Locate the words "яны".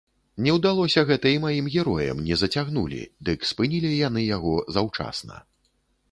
4.07-4.21